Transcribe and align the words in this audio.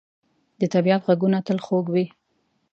د 0.59 0.61
طبیعت 0.73 1.01
ږغونه 1.07 1.39
تل 1.47 1.57
خوږ 1.65 1.85
وي. 1.93 2.05